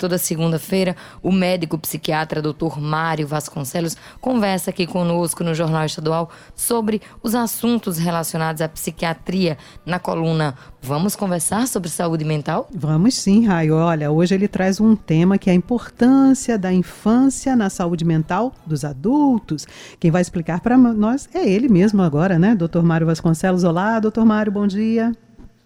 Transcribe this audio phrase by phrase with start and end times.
[0.00, 2.78] Toda segunda-feira, o médico psiquiatra Dr.
[2.78, 9.98] Mário Vasconcelos conversa aqui conosco no Jornal Estadual sobre os assuntos relacionados à psiquiatria na
[9.98, 12.68] coluna Vamos conversar sobre saúde mental?
[12.72, 13.74] Vamos sim, Raio.
[13.74, 18.54] Olha, hoje ele traz um tema que é a importância da infância na saúde mental
[18.64, 19.66] dos adultos.
[19.98, 22.54] Quem vai explicar para nós é ele mesmo agora, né?
[22.54, 22.82] Dr.
[22.82, 23.64] Mário Vasconcelos.
[23.64, 25.10] Olá, doutor Mário, bom dia.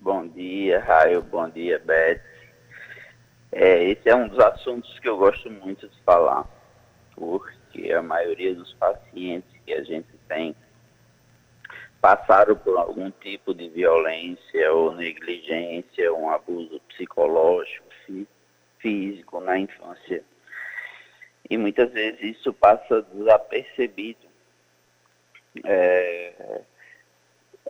[0.01, 1.23] Bom dia, Raio.
[1.31, 2.32] Bom dia, Beth.
[3.53, 6.49] É, esse é um dos assuntos que eu gosto muito de falar,
[7.15, 10.57] porque a maioria dos pacientes que a gente tem
[12.01, 17.87] passaram por algum tipo de violência ou negligência, um abuso psicológico,
[18.79, 20.25] físico na infância.
[21.49, 24.27] E muitas vezes isso passa desapercebido.
[25.65, 26.63] É,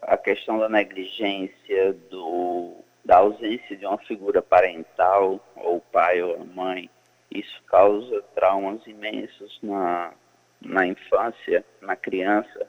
[0.00, 6.88] a questão da negligência, do da ausência de uma figura parental, ou pai ou mãe,
[7.30, 10.12] isso causa traumas imensos na,
[10.60, 12.66] na infância, na criança,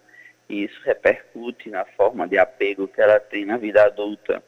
[0.49, 4.43] e isso repercute na forma de apego que ela tem na vida adulta.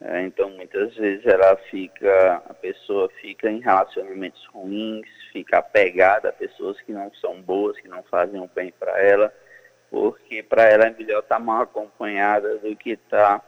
[0.00, 6.32] É, então, muitas vezes ela fica, a pessoa fica em relacionamentos ruins, fica apegada a
[6.32, 9.32] pessoas que não são boas, que não fazem o bem para ela,
[9.90, 13.44] porque para ela é melhor estar tá mal acompanhada do que estar tá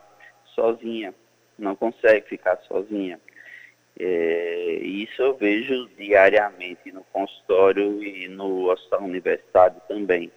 [0.55, 1.14] sozinha
[1.59, 3.19] não consegue ficar sozinha.
[4.01, 10.31] É, isso eu vejo diariamente no consultório e no hospital universitário também.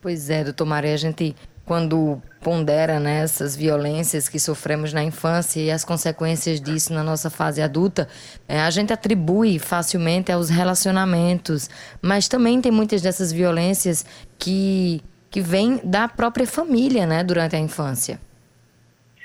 [0.00, 1.34] Pois é, doutor Maria, a gente
[1.64, 7.28] quando pondera né, essas violências que sofremos na infância e as consequências disso na nossa
[7.28, 8.08] fase adulta,
[8.48, 11.68] é, a gente atribui facilmente aos relacionamentos,
[12.00, 14.02] mas também tem muitas dessas violências
[14.38, 18.18] que, que vêm da própria família né, durante a infância.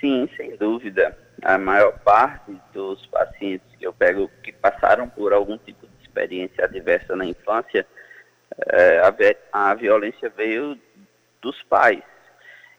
[0.02, 5.58] Sim, sem dúvida a maior parte dos pacientes que eu pego que passaram por algum
[5.58, 7.86] tipo de experiência adversa na infância,
[8.68, 9.00] é,
[9.52, 10.80] a, a violência veio
[11.42, 12.02] dos pais.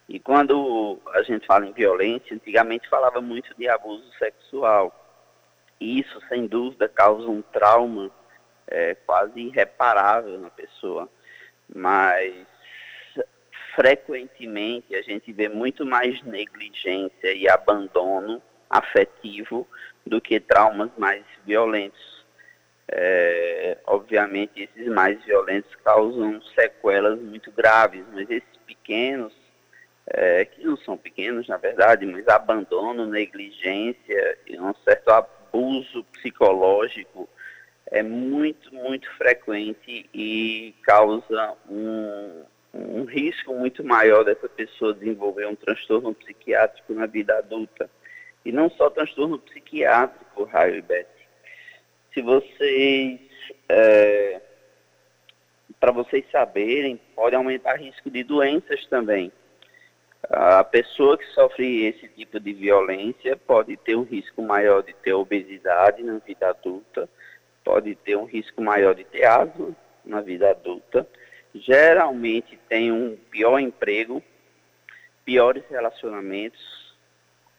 [0.09, 4.93] E quando a gente fala em violência, antigamente falava muito de abuso sexual.
[5.79, 8.11] E isso, sem dúvida, causa um trauma
[8.67, 11.09] é, quase irreparável na pessoa.
[11.75, 12.35] Mas
[13.75, 18.41] frequentemente a gente vê muito mais negligência e abandono
[18.75, 19.67] afetivo
[20.05, 22.25] do que traumas mais violentos.
[22.89, 29.33] É, obviamente, esses mais violentos causam sequelas muito graves, mas esses pequenos,
[30.07, 37.29] é, que não são pequenos na verdade, mas abandono, negligência e um certo abuso psicológico
[37.87, 45.55] é muito, muito frequente e causa um, um risco muito maior dessa pessoa desenvolver um
[45.55, 47.89] transtorno psiquiátrico na vida adulta.
[48.45, 51.07] E não só transtorno psiquiátrico, Raio e Beth.
[52.13, 53.21] Se vocês,
[53.69, 54.41] é,
[55.81, 59.33] para vocês saberem, pode aumentar risco de doenças também.
[60.31, 65.13] A pessoa que sofre esse tipo de violência pode ter um risco maior de ter
[65.13, 67.09] obesidade na vida adulta,
[67.63, 69.75] pode ter um risco maior de ter asma
[70.05, 71.07] na vida adulta,
[71.55, 74.23] geralmente tem um pior emprego,
[75.25, 76.84] piores relacionamentos,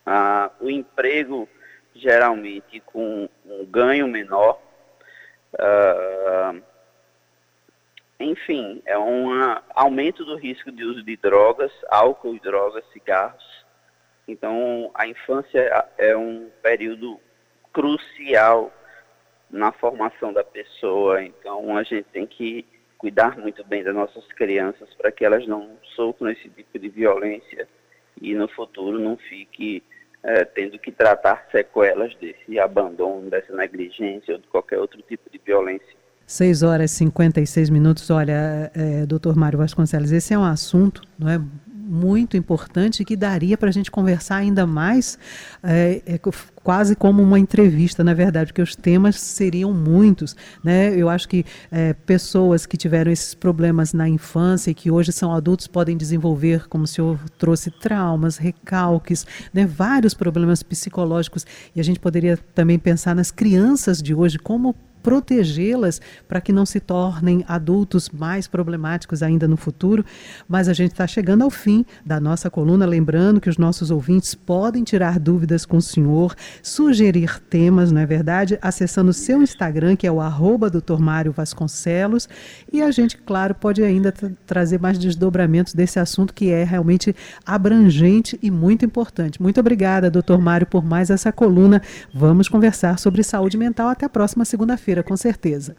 [0.06, 1.48] ah, o emprego
[1.94, 4.60] geralmente com um ganho menor.
[5.58, 6.56] Ah,
[8.20, 9.30] enfim, é um
[9.74, 13.66] aumento do risco de uso de drogas, álcool, drogas, cigarros.
[14.28, 17.20] Então, a infância é um período
[17.74, 18.74] crucial
[19.50, 21.24] na formação da pessoa.
[21.24, 22.66] Então, a gente tem que
[22.98, 27.68] cuidar muito bem das nossas crianças para que elas não sofram esse tipo de violência
[28.20, 29.84] e no futuro não fique
[30.25, 35.40] é, tendo que tratar sequelas desse abandono, dessa negligência ou de qualquer outro tipo de
[35.46, 35.96] violência.
[36.25, 38.09] 6 horas e 56 minutos.
[38.09, 41.40] Olha, é, doutor Mário Vasconcelos, esse é um assunto não é,
[41.88, 45.19] muito importante que daria para a gente conversar ainda mais,
[45.63, 46.19] é, é,
[46.63, 50.35] quase como uma entrevista, na verdade, porque os temas seriam muitos.
[50.63, 50.96] Né?
[50.96, 55.34] Eu acho que é, pessoas que tiveram esses problemas na infância e que hoje são
[55.34, 59.66] adultos podem desenvolver, como o senhor trouxe, traumas, recalques, né?
[59.66, 61.46] vários problemas psicológicos.
[61.76, 66.66] E a gente poderia também pensar nas crianças de hoje, como protegê-las para que não
[66.66, 70.03] se tornem adultos mais problemáticos ainda no futuro.
[70.49, 74.34] Mas a gente está chegando ao fim da nossa coluna, lembrando que os nossos ouvintes
[74.34, 78.57] podem tirar dúvidas com o senhor, sugerir temas, não é verdade?
[78.59, 80.97] Acessando o seu Instagram, que é o arroba Dr.
[80.97, 82.28] Mário Vasconcelos,
[82.73, 84.11] e a gente, claro, pode ainda
[84.47, 87.16] trazer mais desdobramentos desse assunto que é realmente
[87.46, 89.40] abrangente e muito importante.
[89.40, 91.79] Muito obrigada, doutor Mário, por mais essa coluna.
[92.11, 95.76] Vamos conversar sobre saúde mental até a próxima segunda-feira, com certeza.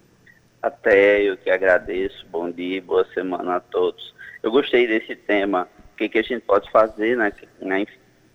[0.63, 2.27] Até, eu que agradeço.
[2.31, 4.15] Bom dia, boa semana a todos.
[4.43, 5.69] Eu gostei desse tema.
[5.93, 7.77] O que, que a gente pode fazer na, na,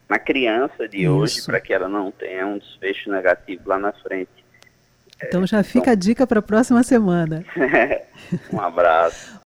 [0.09, 1.11] na criança de Isso.
[1.11, 4.41] hoje para que ela não tenha um desfecho negativo lá na frente.
[5.23, 5.93] Então já fica então...
[5.93, 7.45] a dica para a próxima semana.
[8.51, 9.31] um abraço.